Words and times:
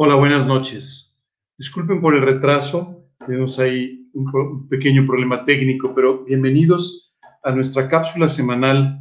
Hola, 0.00 0.14
buenas 0.14 0.46
noches. 0.46 1.20
Disculpen 1.56 2.00
por 2.00 2.14
el 2.14 2.22
retraso, 2.22 3.04
tenemos 3.26 3.58
ahí 3.58 4.08
un, 4.12 4.32
un, 4.32 4.68
pequeño 4.68 5.04
problema 5.04 5.44
técnico, 5.44 5.92
pero 5.92 6.24
bienvenidos 6.24 7.12
a 7.42 7.50
nuestra 7.50 7.88
cápsula 7.88 8.28
semanal, 8.28 9.00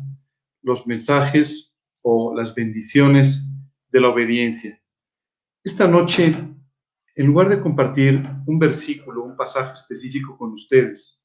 los 0.63 0.87
mensajes 0.87 1.85
o 2.01 2.33
las 2.35 2.55
bendiciones 2.55 3.47
de 3.91 4.01
la 4.01 4.09
obediencia. 4.09 4.81
Esta 5.63 5.87
noche, 5.87 6.35
en 7.13 7.27
lugar 7.27 7.49
de 7.49 7.61
compartir 7.61 8.27
un 8.47 8.57
versículo, 8.57 9.23
un 9.23 9.37
pasaje 9.37 9.73
específico 9.73 10.35
con 10.35 10.53
ustedes, 10.53 11.23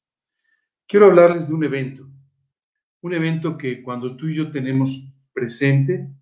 quiero 0.87 1.07
hablarles 1.07 1.47
de 1.47 1.55
un 1.55 1.63
evento, 1.63 2.07
un 3.01 3.15
evento 3.15 3.57
que 3.57 3.81
cuando 3.81 4.15
tú 4.17 4.27
y 4.27 4.35
yo 4.35 4.51
tenemos 4.51 5.11
presente, 5.33 6.13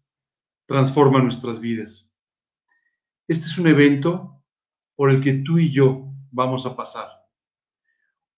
transforma 0.65 1.21
nuestras 1.21 1.59
vidas. 1.59 2.10
Este 3.31 3.45
es 3.45 3.57
un 3.57 3.67
evento 3.67 4.43
por 4.93 5.09
el 5.09 5.21
que 5.21 5.35
tú 5.35 5.57
y 5.57 5.71
yo 5.71 6.13
vamos 6.31 6.65
a 6.65 6.75
pasar. 6.75 7.07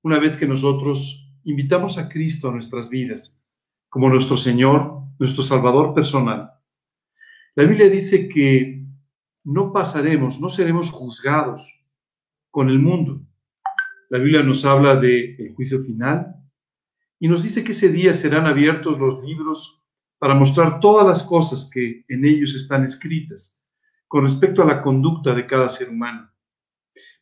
Una 0.04 0.20
vez 0.20 0.38
que 0.38 0.46
nosotros 0.46 1.36
invitamos 1.46 1.98
a 1.98 2.08
Cristo 2.08 2.48
a 2.48 2.52
nuestras 2.52 2.92
vidas 2.92 3.44
como 3.90 4.08
nuestro 4.08 4.38
Señor, 4.38 5.02
nuestro 5.18 5.44
Salvador 5.44 5.96
personal, 5.96 6.52
la 7.56 7.64
Biblia 7.64 7.90
dice 7.90 8.30
que 8.30 8.86
no 9.44 9.74
pasaremos, 9.74 10.40
no 10.40 10.48
seremos 10.48 10.92
juzgados 10.92 11.90
con 12.52 12.70
el 12.70 12.78
mundo. 12.78 13.26
La 14.12 14.20
Biblia 14.20 14.44
nos 14.44 14.64
habla 14.64 14.98
del 14.98 15.56
juicio 15.56 15.80
final 15.80 16.36
y 17.18 17.28
nos 17.28 17.42
dice 17.42 17.64
que 17.64 17.72
ese 17.72 17.92
día 17.92 18.14
serán 18.14 18.46
abiertos 18.46 19.00
los 19.00 19.24
libros 19.24 19.84
para 20.20 20.36
mostrar 20.36 20.80
todas 20.80 21.08
las 21.08 21.24
cosas 21.24 21.68
que 21.74 22.06
en 22.10 22.26
ellos 22.26 22.54
están 22.54 22.84
escritas 22.84 23.63
con 24.14 24.26
respecto 24.26 24.62
a 24.62 24.66
la 24.66 24.80
conducta 24.80 25.34
de 25.34 25.48
cada 25.48 25.68
ser 25.68 25.90
humano. 25.90 26.30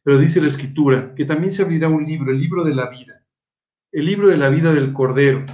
Pero 0.04 0.20
dice 0.20 0.42
la 0.42 0.48
escritura 0.48 1.16
que 1.16 1.24
también 1.24 1.54
se 1.54 1.64
abrirá 1.64 1.88
un 1.88 2.06
libro, 2.06 2.34
el 2.34 2.38
libro 2.42 2.66
de 2.66 2.76
la 2.76 2.90
vida, 2.90 3.26
el 3.94 4.04
libro 4.04 4.28
de 4.28 4.36
la 4.36 4.50
vida 4.50 4.74
del 4.74 4.92
Cordero, 4.92 5.46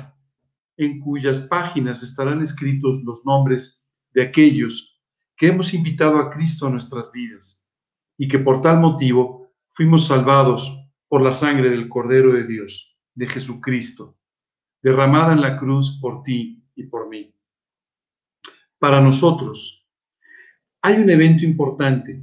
en 0.78 1.00
cuyas 1.00 1.42
páginas 1.42 2.02
estarán 2.02 2.42
escritos 2.42 3.04
los 3.04 3.24
nombres 3.24 3.88
de 4.16 4.24
aquellos 4.24 5.00
que 5.36 5.50
hemos 5.50 5.76
invitado 5.76 6.18
a 6.18 6.32
Cristo 6.32 6.66
a 6.66 6.72
nuestras 6.72 7.12
vidas 7.12 7.70
y 8.18 8.28
que 8.28 8.40
por 8.40 8.64
tal 8.64 8.80
motivo 8.80 9.52
fuimos 9.74 10.08
salvados 10.08 10.90
por 11.08 11.22
la 11.22 11.34
sangre 11.34 11.70
del 11.70 11.88
Cordero 11.88 12.34
de 12.34 12.48
Dios, 12.48 13.00
de 13.14 13.28
Jesucristo, 13.30 14.18
derramada 14.82 15.34
en 15.34 15.42
la 15.42 15.60
cruz 15.60 16.00
por 16.02 16.24
ti 16.24 16.68
y 16.74 16.86
por 16.86 17.08
mí. 17.10 17.32
Para 18.80 19.02
nosotros, 19.02 19.77
hay 20.82 21.02
un 21.02 21.10
evento 21.10 21.46
importante 21.46 22.22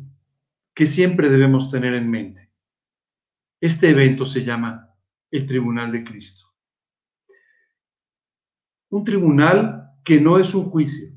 que 0.74 0.86
siempre 0.86 1.28
debemos 1.28 1.70
tener 1.70 1.94
en 1.94 2.10
mente. 2.10 2.50
Este 3.60 3.90
evento 3.90 4.24
se 4.26 4.44
llama 4.44 4.90
el 5.30 5.46
Tribunal 5.46 5.90
de 5.92 6.04
Cristo. 6.04 6.46
Un 8.90 9.04
tribunal 9.04 9.90
que 10.04 10.20
no 10.20 10.38
es 10.38 10.54
un 10.54 10.64
juicio. 10.64 11.08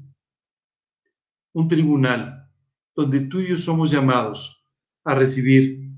Un 1.53 1.67
tribunal 1.67 2.49
donde 2.95 3.21
tú 3.21 3.39
y 3.39 3.49
yo 3.49 3.57
somos 3.57 3.91
llamados 3.91 4.67
a 5.03 5.13
recibir 5.13 5.91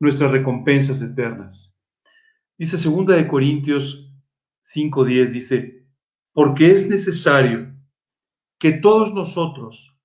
nuestras 0.00 0.30
recompensas 0.32 1.02
eternas. 1.02 1.80
Dice 2.58 2.76
segunda 2.76 3.14
de 3.14 3.28
Corintios 3.28 4.12
5:10 4.62 5.32
dice, 5.32 5.86
porque 6.32 6.70
es 6.70 6.88
necesario 6.88 7.74
que 8.58 8.72
todos 8.72 9.14
nosotros 9.14 9.99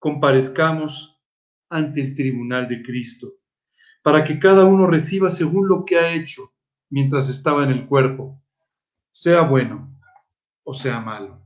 comparezcamos 0.00 1.22
ante 1.68 2.00
el 2.00 2.14
tribunal 2.14 2.68
de 2.68 2.82
Cristo, 2.82 3.34
para 4.02 4.24
que 4.24 4.40
cada 4.40 4.64
uno 4.64 4.86
reciba 4.86 5.30
según 5.30 5.68
lo 5.68 5.84
que 5.84 5.98
ha 5.98 6.12
hecho 6.12 6.52
mientras 6.88 7.28
estaba 7.28 7.62
en 7.62 7.70
el 7.70 7.86
cuerpo, 7.86 8.42
sea 9.12 9.42
bueno 9.42 9.96
o 10.64 10.74
sea 10.74 11.00
malo. 11.00 11.44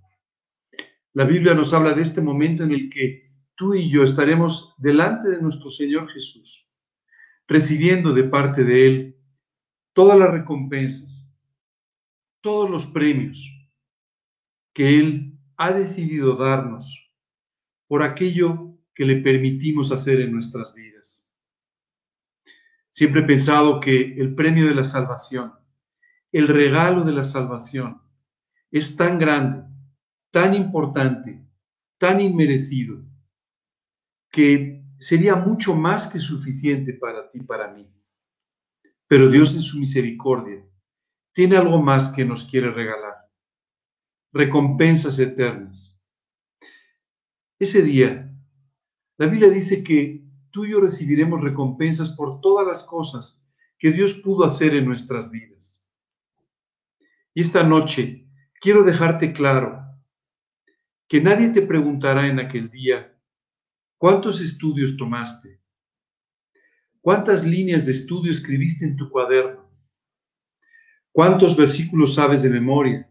La 1.12 1.24
Biblia 1.24 1.52
nos 1.54 1.74
habla 1.74 1.94
de 1.94 2.02
este 2.02 2.22
momento 2.22 2.62
en 2.62 2.72
el 2.72 2.88
que 2.88 3.30
tú 3.56 3.74
y 3.74 3.90
yo 3.90 4.02
estaremos 4.02 4.74
delante 4.78 5.28
de 5.28 5.42
nuestro 5.42 5.70
Señor 5.70 6.08
Jesús, 6.10 6.72
recibiendo 7.46 8.12
de 8.12 8.24
parte 8.24 8.64
de 8.64 8.86
Él 8.86 9.16
todas 9.92 10.18
las 10.18 10.30
recompensas, 10.30 11.36
todos 12.40 12.70
los 12.70 12.86
premios 12.86 13.50
que 14.72 14.98
Él 14.98 15.38
ha 15.56 15.72
decidido 15.72 16.36
darnos 16.36 17.03
por 17.86 18.02
aquello 18.02 18.78
que 18.94 19.04
le 19.04 19.16
permitimos 19.16 19.92
hacer 19.92 20.20
en 20.20 20.32
nuestras 20.32 20.74
vidas. 20.74 21.32
Siempre 22.90 23.22
he 23.22 23.24
pensado 23.24 23.80
que 23.80 24.14
el 24.14 24.34
premio 24.34 24.68
de 24.68 24.74
la 24.74 24.84
salvación, 24.84 25.52
el 26.30 26.48
regalo 26.48 27.02
de 27.02 27.12
la 27.12 27.24
salvación, 27.24 28.00
es 28.70 28.96
tan 28.96 29.18
grande, 29.18 29.64
tan 30.30 30.54
importante, 30.54 31.44
tan 31.98 32.20
inmerecido, 32.20 33.04
que 34.30 34.84
sería 34.98 35.34
mucho 35.36 35.74
más 35.74 36.06
que 36.06 36.18
suficiente 36.18 36.94
para 36.94 37.30
ti, 37.30 37.40
para 37.40 37.72
mí. 37.72 37.88
Pero 39.06 39.28
Dios 39.28 39.54
en 39.54 39.62
su 39.62 39.78
misericordia 39.78 40.64
tiene 41.32 41.56
algo 41.56 41.82
más 41.82 42.08
que 42.08 42.24
nos 42.24 42.44
quiere 42.44 42.70
regalar. 42.70 43.28
Recompensas 44.32 45.18
eternas 45.18 45.93
ese 47.58 47.82
día, 47.82 48.30
la 49.16 49.26
Biblia 49.26 49.48
dice 49.48 49.84
que 49.84 50.24
tú 50.50 50.64
y 50.64 50.72
yo 50.72 50.80
recibiremos 50.80 51.40
recompensas 51.40 52.10
por 52.10 52.40
todas 52.40 52.66
las 52.66 52.82
cosas 52.82 53.46
que 53.78 53.92
Dios 53.92 54.14
pudo 54.24 54.44
hacer 54.44 54.74
en 54.74 54.86
nuestras 54.86 55.30
vidas. 55.30 55.88
Y 57.34 57.40
esta 57.40 57.62
noche 57.62 58.28
quiero 58.60 58.82
dejarte 58.82 59.32
claro 59.32 59.84
que 61.08 61.20
nadie 61.20 61.50
te 61.50 61.62
preguntará 61.62 62.26
en 62.26 62.38
aquel 62.38 62.70
día 62.70 63.16
cuántos 63.98 64.40
estudios 64.40 64.96
tomaste, 64.96 65.60
cuántas 67.00 67.44
líneas 67.44 67.86
de 67.86 67.92
estudio 67.92 68.30
escribiste 68.30 68.84
en 68.84 68.96
tu 68.96 69.10
cuaderno, 69.10 69.70
cuántos 71.12 71.56
versículos 71.56 72.14
sabes 72.14 72.42
de 72.42 72.50
memoria, 72.50 73.10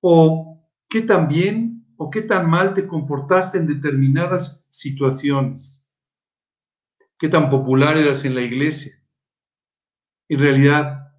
o 0.00 0.70
qué 0.88 1.02
también 1.02 1.79
o 2.02 2.08
qué 2.08 2.22
tan 2.22 2.48
mal 2.48 2.72
te 2.72 2.86
comportaste 2.86 3.58
en 3.58 3.66
determinadas 3.66 4.66
situaciones, 4.70 5.92
qué 7.18 7.28
tan 7.28 7.50
popular 7.50 7.98
eras 7.98 8.24
en 8.24 8.34
la 8.34 8.40
iglesia. 8.40 8.92
En 10.30 10.40
realidad, 10.40 11.12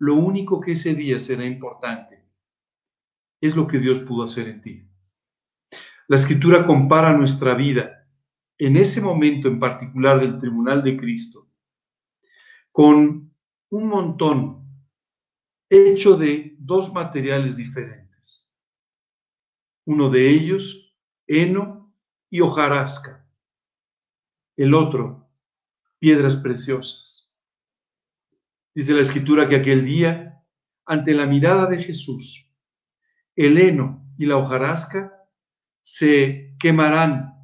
lo 0.00 0.16
único 0.16 0.60
que 0.60 0.72
ese 0.72 0.92
día 0.92 1.20
será 1.20 1.46
importante 1.46 2.28
es 3.40 3.54
lo 3.54 3.68
que 3.68 3.78
Dios 3.78 4.00
pudo 4.00 4.24
hacer 4.24 4.48
en 4.48 4.60
ti. 4.60 4.90
La 6.08 6.16
escritura 6.16 6.66
compara 6.66 7.16
nuestra 7.16 7.54
vida 7.54 8.04
en 8.58 8.76
ese 8.76 9.00
momento 9.00 9.46
en 9.46 9.60
particular 9.60 10.18
del 10.18 10.38
tribunal 10.38 10.82
de 10.82 10.96
Cristo 10.96 11.48
con 12.72 13.32
un 13.70 13.86
montón 13.86 14.68
hecho 15.70 16.16
de 16.16 16.56
dos 16.58 16.92
materiales 16.92 17.56
diferentes 17.56 18.03
uno 19.86 20.10
de 20.10 20.30
ellos 20.30 20.94
heno 21.26 21.94
y 22.30 22.40
hojarasca, 22.40 23.28
el 24.56 24.74
otro 24.74 25.24
piedras 25.98 26.36
preciosas. 26.36 27.34
Dice 28.74 28.92
la 28.92 29.00
escritura 29.00 29.48
que 29.48 29.56
aquel 29.56 29.86
día, 29.86 30.44
ante 30.84 31.14
la 31.14 31.24
mirada 31.24 31.66
de 31.66 31.82
Jesús, 31.82 32.54
el 33.36 33.58
heno 33.58 34.06
y 34.18 34.26
la 34.26 34.36
hojarasca 34.36 35.12
se 35.80 36.56
quemarán, 36.58 37.34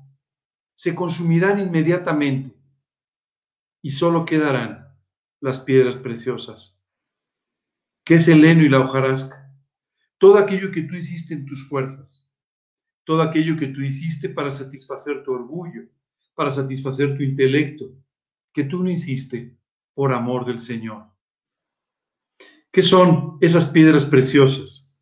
se 0.75 0.95
consumirán 0.95 1.59
inmediatamente 1.59 2.55
y 3.81 3.93
solo 3.93 4.25
quedarán 4.25 4.95
las 5.41 5.61
piedras 5.61 5.97
preciosas. 5.97 6.87
¿Qué 8.05 8.15
es 8.15 8.29
el 8.29 8.45
heno 8.45 8.63
y 8.63 8.69
la 8.69 8.81
hojarasca? 8.81 9.57
Todo 10.19 10.37
aquello 10.37 10.71
que 10.71 10.83
tú 10.83 10.97
hiciste 10.97 11.33
en 11.33 11.47
tus 11.47 11.67
fuerzas, 11.67 12.30
todo 13.05 13.23
aquello 13.23 13.57
que 13.57 13.69
tú 13.69 13.83
hiciste 13.83 14.29
para 14.29 14.51
satisfacer 14.51 15.23
tu 15.23 15.33
orgullo, 15.33 15.83
para 16.35 16.51
satisfacer 16.51 17.17
tu 17.17 17.23
intelecto, 17.23 17.93
que 18.53 18.65
tú 18.65 18.83
no 18.83 18.91
hiciste 18.91 19.57
por 19.95 20.13
amor 20.13 20.45
del 20.47 20.61
Señor. 20.61 21.07
¿Qué 22.73 22.83
son 22.83 23.39
esas 23.41 23.69
piedras 23.69 24.05
preciosas? 24.05 24.99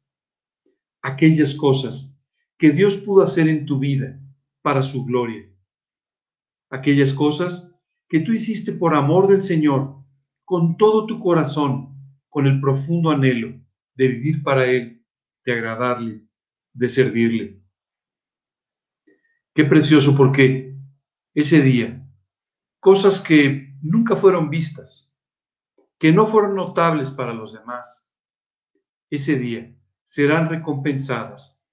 Aquellas 1.03 1.55
cosas 1.55 2.27
que 2.57 2.71
Dios 2.71 2.97
pudo 2.97 3.23
hacer 3.23 3.49
en 3.49 3.67
tu 3.67 3.79
vida 3.79 4.21
para 4.63 4.83
su 4.83 5.05
gloria. 5.05 5.49
Aquellas 6.71 7.13
cosas 7.13 7.81
que 8.09 8.21
tú 8.21 8.33
hiciste 8.33 8.73
por 8.73 8.95
amor 8.95 9.29
del 9.29 9.43
Señor, 9.43 10.03
con 10.45 10.77
todo 10.77 11.07
tu 11.07 11.21
corazón, 11.21 11.95
con 12.29 12.47
el 12.47 12.59
profundo 12.61 13.11
anhelo 13.11 13.61
de 13.95 14.09
vivir 14.09 14.43
para 14.43 14.67
Él, 14.67 15.05
de 15.45 15.53
agradarle, 15.53 16.23
de 16.73 16.89
servirle. 16.89 17.63
Qué 19.59 19.65
precioso 19.65 20.17
porque 20.17 20.73
ese 21.35 21.61
día, 21.61 22.09
cosas 22.79 23.19
que 23.19 23.75
nunca 23.83 24.15
fueron 24.15 24.51
vistas, 24.51 25.19
que 25.99 26.13
no 26.13 26.29
fueron 26.29 26.55
notables 26.55 27.11
para 27.11 27.35
los 27.35 27.55
demás, 27.55 28.17
ese 29.11 29.37
día 29.37 29.77
serán 30.05 30.49
recompensadas 30.49 31.67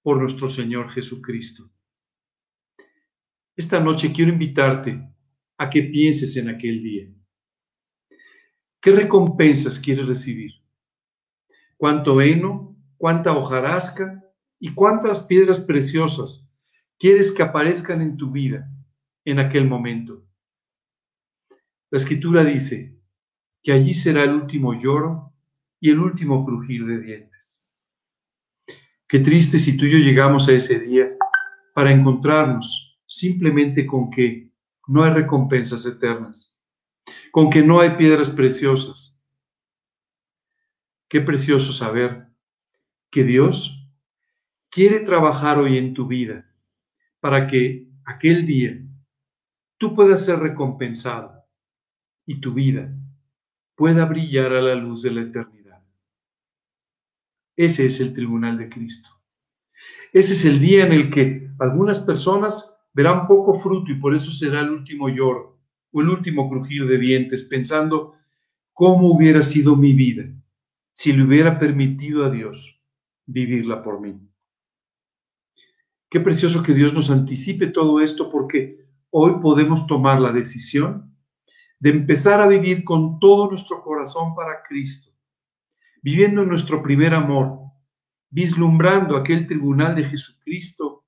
por 0.00 0.18
nuestro 0.18 0.48
Señor 0.48 0.90
Jesucristo. 0.90 1.70
Esta 3.54 3.80
noche 3.80 4.14
quiero 4.14 4.32
invitarte 4.32 5.06
a 5.58 5.68
que 5.68 5.82
pienses 5.82 6.38
en 6.38 6.48
aquel 6.48 6.82
día. 6.82 7.06
¿Qué 8.80 8.92
recompensas 8.92 9.78
quieres 9.78 10.06
recibir? 10.06 10.52
¿Cuánto 11.76 12.18
heno, 12.22 12.78
cuánta 12.96 13.36
hojarasca 13.36 14.24
y 14.58 14.72
cuántas 14.72 15.20
piedras 15.20 15.60
preciosas 15.60 16.45
quieres 16.98 17.32
que 17.32 17.42
aparezcan 17.42 18.02
en 18.02 18.16
tu 18.16 18.30
vida 18.30 18.70
en 19.24 19.38
aquel 19.38 19.66
momento? 19.66 20.26
La 21.90 21.98
escritura 21.98 22.44
dice 22.44 22.98
que 23.62 23.72
allí 23.72 23.94
será 23.94 24.24
el 24.24 24.30
último 24.30 24.74
lloro 24.74 25.32
y 25.80 25.90
el 25.90 25.98
último 25.98 26.44
crujir 26.44 26.84
de 26.86 27.00
dientes. 27.00 27.72
Qué 29.08 29.20
triste 29.20 29.58
si 29.58 29.76
tú 29.76 29.84
y 29.84 29.92
yo 29.92 29.98
llegamos 29.98 30.48
a 30.48 30.52
ese 30.52 30.80
día 30.80 31.08
para 31.74 31.92
encontrarnos 31.92 32.98
simplemente 33.06 33.86
con 33.86 34.10
que 34.10 34.50
no 34.88 35.04
hay 35.04 35.12
recompensas 35.12 35.86
eternas, 35.86 36.58
con 37.30 37.50
que 37.50 37.62
no 37.62 37.80
hay 37.80 37.90
piedras 37.90 38.30
preciosas. 38.30 39.24
Qué 41.08 41.20
precioso 41.20 41.72
saber 41.72 42.26
que 43.10 43.22
Dios 43.22 43.88
quiere 44.70 45.00
trabajar 45.00 45.58
hoy 45.58 45.78
en 45.78 45.94
tu 45.94 46.06
vida 46.06 46.52
para 47.26 47.48
que 47.48 47.88
aquel 48.04 48.46
día 48.46 48.80
tú 49.78 49.96
puedas 49.96 50.24
ser 50.24 50.38
recompensado 50.38 51.44
y 52.24 52.40
tu 52.40 52.54
vida 52.54 52.96
pueda 53.74 54.04
brillar 54.04 54.52
a 54.52 54.60
la 54.60 54.76
luz 54.76 55.02
de 55.02 55.10
la 55.10 55.22
eternidad. 55.22 55.82
Ese 57.56 57.86
es 57.86 57.98
el 57.98 58.14
tribunal 58.14 58.58
de 58.58 58.68
Cristo. 58.68 59.10
Ese 60.12 60.34
es 60.34 60.44
el 60.44 60.60
día 60.60 60.86
en 60.86 60.92
el 60.92 61.10
que 61.10 61.50
algunas 61.58 61.98
personas 61.98 62.80
verán 62.92 63.26
poco 63.26 63.54
fruto 63.54 63.90
y 63.90 63.96
por 63.96 64.14
eso 64.14 64.30
será 64.30 64.60
el 64.60 64.70
último 64.70 65.08
lloro 65.08 65.58
o 65.90 66.02
el 66.02 66.10
último 66.10 66.48
crujir 66.48 66.86
de 66.86 66.96
dientes, 66.96 67.42
pensando 67.42 68.12
cómo 68.72 69.08
hubiera 69.08 69.42
sido 69.42 69.74
mi 69.74 69.94
vida 69.94 70.32
si 70.92 71.12
le 71.12 71.24
hubiera 71.24 71.58
permitido 71.58 72.24
a 72.24 72.30
Dios 72.30 72.86
vivirla 73.26 73.82
por 73.82 74.00
mí. 74.00 74.16
Qué 76.16 76.20
precioso 76.20 76.62
que 76.62 76.72
Dios 76.72 76.94
nos 76.94 77.10
anticipe 77.10 77.66
todo 77.66 78.00
esto 78.00 78.30
porque 78.30 78.88
hoy 79.10 79.32
podemos 79.38 79.86
tomar 79.86 80.18
la 80.18 80.32
decisión 80.32 81.14
de 81.78 81.90
empezar 81.90 82.40
a 82.40 82.46
vivir 82.46 82.84
con 82.84 83.18
todo 83.20 83.50
nuestro 83.50 83.82
corazón 83.82 84.34
para 84.34 84.62
Cristo, 84.66 85.12
viviendo 86.00 86.42
nuestro 86.42 86.82
primer 86.82 87.12
amor, 87.12 87.58
vislumbrando 88.30 89.14
aquel 89.14 89.46
tribunal 89.46 89.94
de 89.94 90.04
Jesucristo 90.04 91.04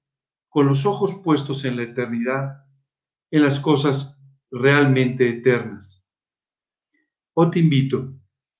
con 0.51 0.67
los 0.67 0.85
ojos 0.85 1.23
puestos 1.25 1.65
en 1.65 1.77
la 1.77 1.85
eternidad, 1.85 2.67
en 3.31 3.45
las 3.45 3.59
cosas 3.59 4.23
realmente 4.51 5.27
eternas. 5.27 6.07
Hoy 7.33 7.51
te 7.51 7.61
invito 7.61 8.13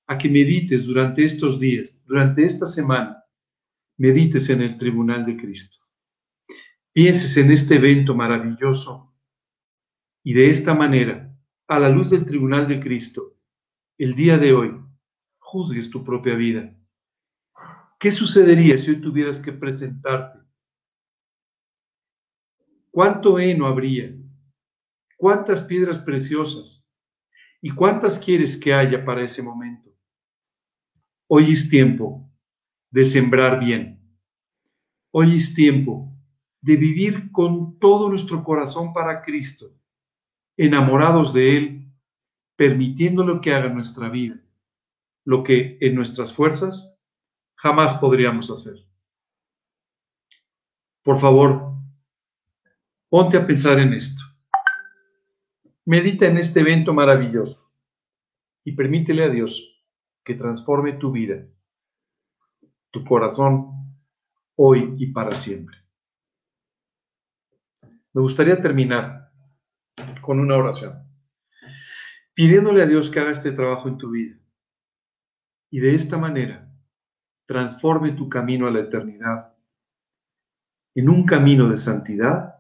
a 0.07 0.17
que 0.17 0.31
medites 0.31 0.87
durante 0.87 1.27
estos 1.27 1.61
días, 1.61 2.07
durante 2.07 2.47
esta 2.47 2.65
semana, 2.65 3.23
medites 3.99 4.49
en 4.49 4.63
el 4.63 4.79
tribunal 4.79 5.27
de 5.27 5.37
Cristo. 5.37 5.88
Pienses 7.01 7.37
en 7.37 7.53
este 7.53 7.77
evento 7.77 8.13
maravilloso 8.13 9.15
y 10.25 10.33
de 10.33 10.49
esta 10.49 10.75
manera 10.75 11.33
a 11.69 11.79
la 11.79 11.89
luz 11.89 12.11
del 12.11 12.25
tribunal 12.25 12.67
de 12.67 12.81
Cristo, 12.81 13.39
el 13.99 14.17
día 14.17 14.37
de 14.37 14.53
hoy, 14.53 14.77
juzgues 15.39 15.91
tu 15.91 16.03
propia 16.03 16.35
vida. 16.35 16.77
¿Qué 18.01 18.11
sucedería 18.11 18.77
si 18.79 18.91
hoy 18.91 19.01
tuvieras 19.01 19.39
que 19.39 19.53
presentarte? 19.53 20.41
¿Cuánto 22.91 23.39
heno 23.39 23.69
habría? 23.69 24.13
¿Cuántas 25.17 25.63
piedras 25.63 26.01
preciosas? 26.01 26.93
¿Y 27.63 27.71
cuántas 27.71 28.19
quieres 28.19 28.57
que 28.57 28.75
haya 28.75 29.05
para 29.05 29.23
ese 29.23 29.41
momento? 29.41 29.97
Hoy 31.29 31.53
es 31.53 31.71
tiempo 31.71 32.29
de 32.91 33.05
sembrar 33.05 33.61
bien. 33.61 34.03
Hoy 35.13 35.37
es 35.37 35.55
tiempo 35.55 36.08
de 36.61 36.77
vivir 36.77 37.31
con 37.33 37.79
todo 37.79 38.09
nuestro 38.09 38.43
corazón 38.43 38.93
para 38.93 39.23
Cristo 39.23 39.73
enamorados 40.59 41.33
de 41.33 41.57
Él, 41.57 41.93
permitiéndolo 42.57 43.41
que 43.41 43.55
haga 43.55 43.69
nuestra 43.69 44.11
vida, 44.11 44.43
lo 45.25 45.45
que 45.45 45.79
en 45.81 45.95
nuestras 45.95 46.35
fuerzas 46.35 47.01
jamás 47.55 47.95
podríamos 47.95 48.51
hacer. 48.51 48.75
Por 51.03 51.19
favor, 51.19 51.75
ponte 53.09 53.37
a 53.37 53.47
pensar 53.47 53.79
en 53.79 53.95
esto. 53.95 54.23
Medita 55.85 56.27
en 56.27 56.37
este 56.37 56.61
evento 56.61 56.93
maravilloso 56.93 57.73
y 58.65 58.73
permítele 58.73 59.23
a 59.23 59.29
Dios 59.29 59.81
que 60.25 60.35
transforme 60.35 60.95
tu 60.95 61.13
vida, 61.13 61.47
tu 62.91 63.05
corazón, 63.05 63.95
hoy 64.57 64.97
y 64.99 65.07
para 65.13 65.35
siempre. 65.35 65.78
Me 68.15 68.23
gustaría 68.23 68.61
terminar 68.61 69.31
con 70.21 70.41
una 70.41 70.57
oración, 70.57 70.93
pidiéndole 72.35 72.83
a 72.83 72.87
Dios 72.87 73.11
que 73.11 73.21
haga 73.21 73.31
este 73.31 73.53
trabajo 73.53 73.89
en 73.89 73.99
tu 73.99 74.11
vida 74.11 74.39
y 75.71 75.81
de 75.81 75.95
esta 75.95 76.19
manera 76.19 76.73
transforme 77.47 78.13
tu 78.13 78.29
camino 78.29 78.67
a 78.67 78.71
la 78.71 78.81
eternidad 78.81 79.55
en 80.99 81.09
un 81.09 81.25
camino 81.25 81.69
de 81.69 81.77
santidad, 81.77 82.57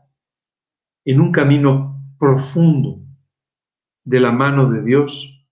en 1.04 1.20
un 1.20 1.32
camino 1.32 2.14
profundo 2.20 3.04
de 4.04 4.20
la 4.20 4.30
mano 4.30 4.70
de 4.70 4.84
Dios, 4.84 5.44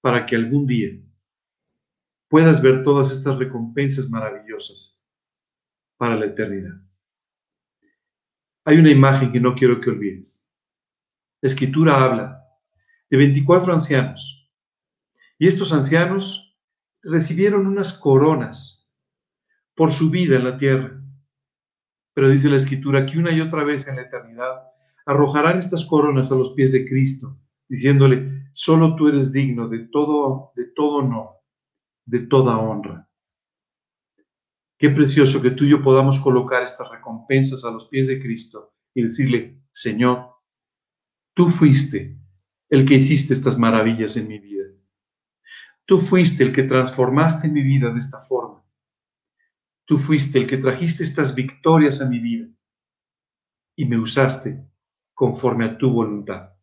para 0.00 0.24
que 0.24 0.36
algún 0.36 0.64
día 0.66 0.90
puedas 2.30 2.62
ver 2.62 2.82
todas 2.82 3.10
estas 3.10 3.36
recompensas 3.36 4.08
maravillosas 4.10 5.04
para 5.96 6.14
la 6.14 6.26
eternidad. 6.26 6.87
Hay 8.68 8.76
una 8.76 8.90
imagen 8.90 9.32
que 9.32 9.40
no 9.40 9.54
quiero 9.54 9.80
que 9.80 9.88
olvides. 9.88 10.52
La 11.40 11.46
escritura 11.46 12.04
habla 12.04 12.44
de 13.08 13.16
24 13.16 13.72
ancianos. 13.72 14.52
Y 15.38 15.46
estos 15.46 15.72
ancianos 15.72 16.54
recibieron 17.02 17.66
unas 17.66 17.94
coronas 17.94 18.86
por 19.74 19.90
su 19.90 20.10
vida 20.10 20.36
en 20.36 20.44
la 20.44 20.58
tierra. 20.58 21.02
Pero 22.12 22.28
dice 22.28 22.50
la 22.50 22.56
escritura 22.56 23.06
que 23.06 23.18
una 23.18 23.32
y 23.32 23.40
otra 23.40 23.64
vez 23.64 23.88
en 23.88 23.96
la 23.96 24.02
eternidad 24.02 24.60
arrojarán 25.06 25.56
estas 25.56 25.86
coronas 25.86 26.30
a 26.30 26.34
los 26.34 26.52
pies 26.52 26.70
de 26.72 26.86
Cristo, 26.86 27.40
diciéndole, 27.70 28.50
solo 28.52 28.96
tú 28.96 29.08
eres 29.08 29.32
digno 29.32 29.66
de 29.66 29.88
todo, 29.90 30.52
de 30.56 30.66
todo 30.76 30.96
honor, 30.96 31.30
de 32.04 32.20
toda 32.20 32.58
honra. 32.58 33.07
Qué 34.78 34.90
precioso 34.90 35.42
que 35.42 35.50
tú 35.50 35.64
y 35.64 35.70
yo 35.70 35.82
podamos 35.82 36.18
colocar 36.20 36.62
estas 36.62 36.88
recompensas 36.90 37.64
a 37.64 37.70
los 37.70 37.88
pies 37.88 38.06
de 38.06 38.20
Cristo 38.20 38.74
y 38.94 39.02
decirle, 39.02 39.60
Señor, 39.72 40.38
Tú 41.38 41.48
fuiste 41.48 42.18
el 42.68 42.84
que 42.84 42.96
hiciste 42.96 43.32
estas 43.32 43.56
maravillas 43.56 44.16
en 44.16 44.26
mi 44.26 44.40
vida. 44.40 44.64
Tú 45.84 46.00
fuiste 46.00 46.42
el 46.42 46.52
que 46.52 46.64
transformaste 46.64 47.46
mi 47.46 47.62
vida 47.62 47.92
de 47.92 47.98
esta 48.00 48.20
forma. 48.22 48.66
Tú 49.84 49.98
fuiste 49.98 50.40
el 50.40 50.48
que 50.48 50.56
trajiste 50.56 51.04
estas 51.04 51.36
victorias 51.36 52.00
a 52.00 52.08
mi 52.08 52.18
vida 52.18 52.48
y 53.76 53.84
me 53.84 54.00
usaste 54.00 54.68
conforme 55.14 55.66
a 55.66 55.78
tu 55.78 55.92
voluntad. 55.92 56.56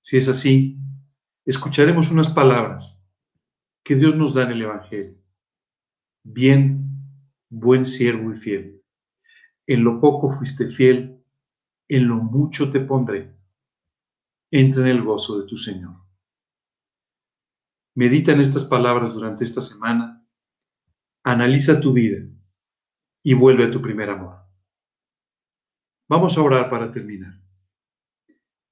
Si 0.00 0.16
es 0.16 0.26
así, 0.26 0.78
escucharemos 1.44 2.10
unas 2.10 2.30
palabras 2.30 3.12
que 3.84 3.94
Dios 3.94 4.16
nos 4.16 4.32
da 4.32 4.44
en 4.44 4.52
el 4.52 4.62
Evangelio. 4.62 5.22
Bien, 6.30 6.86
buen 7.48 7.86
siervo 7.86 8.30
y 8.30 8.34
fiel. 8.34 8.84
En 9.66 9.82
lo 9.82 9.98
poco 9.98 10.30
fuiste 10.30 10.68
fiel, 10.68 11.24
en 11.88 12.06
lo 12.06 12.16
mucho 12.16 12.70
te 12.70 12.80
pondré. 12.80 13.34
Entra 14.50 14.82
en 14.82 14.88
el 14.88 15.02
gozo 15.02 15.40
de 15.40 15.46
tu 15.46 15.56
Señor. 15.56 15.96
Medita 17.94 18.32
en 18.32 18.42
estas 18.42 18.64
palabras 18.64 19.14
durante 19.14 19.42
esta 19.42 19.62
semana, 19.62 20.22
analiza 21.24 21.80
tu 21.80 21.94
vida 21.94 22.18
y 23.22 23.32
vuelve 23.32 23.64
a 23.64 23.70
tu 23.70 23.80
primer 23.80 24.10
amor. 24.10 24.36
Vamos 26.10 26.36
a 26.36 26.42
orar 26.42 26.68
para 26.68 26.90
terminar. 26.90 27.40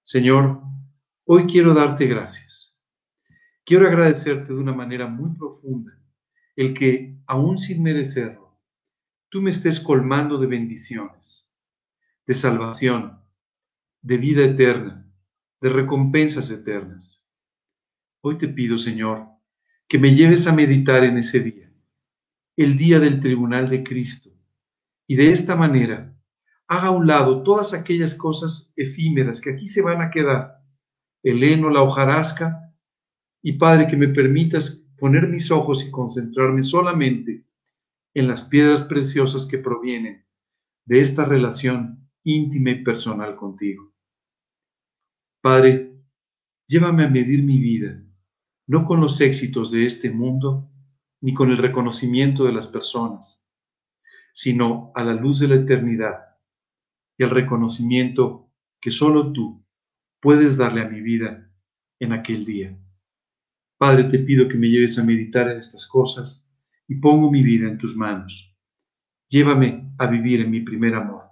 Señor, 0.02 0.60
hoy 1.24 1.46
quiero 1.46 1.72
darte 1.72 2.06
gracias. 2.06 2.78
Quiero 3.64 3.86
agradecerte 3.86 4.52
de 4.52 4.60
una 4.60 4.74
manera 4.74 5.06
muy 5.06 5.34
profunda 5.34 5.98
el 6.56 6.74
que, 6.74 7.18
aún 7.26 7.58
sin 7.58 7.82
merecerlo, 7.82 8.58
tú 9.28 9.42
me 9.42 9.50
estés 9.50 9.78
colmando 9.78 10.38
de 10.38 10.46
bendiciones 10.46 11.46
de 12.26 12.34
salvación, 12.34 13.20
de 14.02 14.18
vida 14.18 14.44
eterna, 14.44 15.08
de 15.60 15.68
recompensas 15.68 16.50
eternas. 16.50 17.24
Hoy 18.20 18.36
te 18.36 18.48
pido, 18.48 18.76
Señor, 18.76 19.28
que 19.88 19.98
me 19.98 20.12
lleves 20.12 20.48
a 20.48 20.52
meditar 20.52 21.04
en 21.04 21.18
ese 21.18 21.40
día, 21.40 21.72
el 22.56 22.76
día 22.76 22.98
del 22.98 23.20
tribunal 23.20 23.68
de 23.68 23.84
Cristo, 23.84 24.30
y 25.06 25.14
de 25.14 25.30
esta 25.30 25.54
manera 25.54 26.12
haga 26.66 26.88
a 26.88 26.90
un 26.90 27.06
lado 27.06 27.44
todas 27.44 27.72
aquellas 27.74 28.14
cosas 28.14 28.74
efímeras 28.76 29.40
que 29.40 29.50
aquí 29.50 29.68
se 29.68 29.82
van 29.82 30.02
a 30.02 30.10
quedar, 30.10 30.60
el 31.22 31.44
heno, 31.44 31.70
la 31.70 31.82
hojarasca, 31.82 32.74
y 33.40 33.52
Padre, 33.52 33.86
que 33.86 33.96
me 33.96 34.08
permitas 34.08 34.85
poner 34.98 35.28
mis 35.28 35.50
ojos 35.50 35.86
y 35.86 35.90
concentrarme 35.90 36.62
solamente 36.62 37.44
en 38.14 38.28
las 38.28 38.44
piedras 38.44 38.82
preciosas 38.82 39.46
que 39.46 39.58
provienen 39.58 40.24
de 40.86 41.00
esta 41.00 41.24
relación 41.24 42.08
íntima 42.24 42.70
y 42.70 42.82
personal 42.82 43.36
contigo. 43.36 43.92
Padre, 45.42 45.96
llévame 46.66 47.04
a 47.04 47.08
medir 47.08 47.42
mi 47.42 47.60
vida, 47.60 48.02
no 48.66 48.84
con 48.84 49.00
los 49.00 49.20
éxitos 49.20 49.70
de 49.70 49.84
este 49.84 50.10
mundo, 50.10 50.70
ni 51.20 51.34
con 51.34 51.50
el 51.50 51.58
reconocimiento 51.58 52.44
de 52.44 52.52
las 52.52 52.66
personas, 52.66 53.48
sino 54.32 54.92
a 54.94 55.04
la 55.04 55.14
luz 55.14 55.38
de 55.40 55.48
la 55.48 55.56
eternidad 55.56 56.36
y 57.18 57.24
al 57.24 57.30
reconocimiento 57.30 58.50
que 58.80 58.90
solo 58.90 59.32
tú 59.32 59.64
puedes 60.20 60.56
darle 60.56 60.82
a 60.82 60.88
mi 60.88 61.00
vida 61.00 61.50
en 62.00 62.12
aquel 62.12 62.44
día. 62.44 62.78
Padre, 63.78 64.04
te 64.04 64.18
pido 64.20 64.48
que 64.48 64.56
me 64.56 64.68
lleves 64.68 64.98
a 64.98 65.04
meditar 65.04 65.50
en 65.50 65.58
estas 65.58 65.86
cosas 65.86 66.50
y 66.88 66.94
pongo 66.94 67.30
mi 67.30 67.42
vida 67.42 67.68
en 67.68 67.76
tus 67.76 67.94
manos. 67.94 68.56
Llévame 69.28 69.92
a 69.98 70.06
vivir 70.06 70.40
en 70.40 70.50
mi 70.50 70.60
primer 70.60 70.94
amor. 70.94 71.24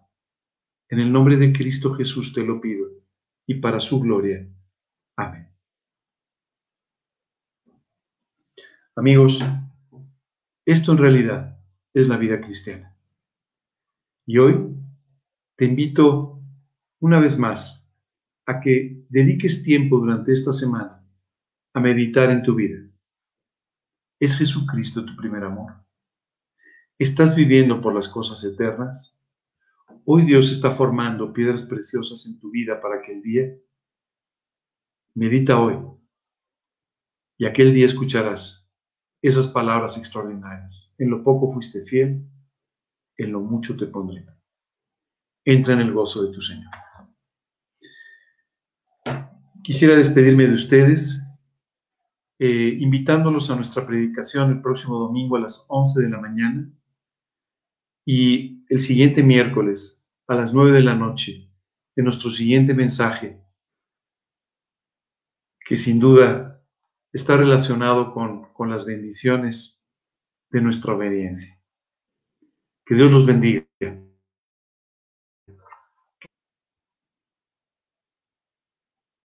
En 0.88 1.00
el 1.00 1.10
nombre 1.10 1.36
de 1.36 1.52
Cristo 1.52 1.94
Jesús 1.94 2.32
te 2.34 2.44
lo 2.44 2.60
pido 2.60 2.86
y 3.46 3.54
para 3.54 3.80
su 3.80 3.98
gloria. 4.00 4.46
Amén. 5.16 5.48
Amigos, 8.96 9.42
esto 10.66 10.92
en 10.92 10.98
realidad 10.98 11.58
es 11.94 12.08
la 12.08 12.18
vida 12.18 12.40
cristiana. 12.40 12.94
Y 14.26 14.38
hoy 14.38 14.76
te 15.56 15.64
invito 15.64 16.42
una 17.00 17.20
vez 17.20 17.38
más 17.38 17.94
a 18.46 18.60
que 18.60 19.04
dediques 19.08 19.62
tiempo 19.62 19.98
durante 19.98 20.32
esta 20.32 20.52
semana 20.52 21.03
a 21.74 21.80
meditar 21.80 22.30
en 22.30 22.42
tu 22.42 22.54
vida. 22.54 22.78
¿Es 24.18 24.38
Jesucristo 24.38 25.04
tu 25.04 25.14
primer 25.16 25.44
amor? 25.44 25.74
¿Estás 26.98 27.36
viviendo 27.36 27.80
por 27.80 27.94
las 27.94 28.08
cosas 28.08 28.42
eternas? 28.44 29.20
Hoy 30.06 30.22
Dios 30.22 30.50
está 30.50 30.70
formando 30.70 31.32
piedras 31.32 31.64
preciosas 31.64 32.24
en 32.26 32.40
tu 32.40 32.50
vida 32.50 32.80
para 32.80 33.00
aquel 33.00 33.20
día. 33.20 33.54
Medita 35.14 35.60
hoy 35.60 35.76
y 37.36 37.46
aquel 37.46 37.74
día 37.74 37.84
escucharás 37.84 38.72
esas 39.20 39.48
palabras 39.48 39.98
extraordinarias. 39.98 40.94
En 40.98 41.10
lo 41.10 41.22
poco 41.22 41.52
fuiste 41.52 41.84
fiel, 41.84 42.26
en 43.16 43.32
lo 43.32 43.40
mucho 43.40 43.76
te 43.76 43.86
pondré 43.86 44.26
entra 45.44 45.74
en 45.74 45.80
el 45.80 45.92
gozo 45.92 46.24
de 46.24 46.32
tu 46.32 46.40
Señor. 46.40 46.70
Quisiera 49.62 49.96
despedirme 49.96 50.46
de 50.46 50.54
ustedes, 50.54 51.23
eh, 52.38 52.76
invitándolos 52.80 53.50
a 53.50 53.56
nuestra 53.56 53.86
predicación 53.86 54.50
el 54.50 54.60
próximo 54.60 54.98
domingo 54.98 55.36
a 55.36 55.40
las 55.40 55.66
11 55.68 56.02
de 56.02 56.08
la 56.08 56.20
mañana 56.20 56.70
y 58.04 58.64
el 58.68 58.80
siguiente 58.80 59.22
miércoles 59.22 60.08
a 60.26 60.34
las 60.34 60.52
9 60.52 60.72
de 60.72 60.80
la 60.80 60.94
noche 60.94 61.48
de 61.94 62.02
nuestro 62.02 62.30
siguiente 62.30 62.74
mensaje, 62.74 63.40
que 65.60 65.76
sin 65.76 66.00
duda 66.00 66.62
está 67.12 67.36
relacionado 67.36 68.12
con, 68.12 68.52
con 68.52 68.70
las 68.70 68.84
bendiciones 68.84 69.88
de 70.50 70.60
nuestra 70.60 70.94
obediencia. 70.94 71.60
Que 72.84 72.96
Dios 72.96 73.10
los 73.10 73.24
bendiga. 73.24 73.64